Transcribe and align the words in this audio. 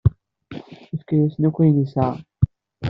Yefka-yasen 0.91 1.47
akk 1.47 1.57
ayen 1.61 1.81
yesɛa. 1.81 2.11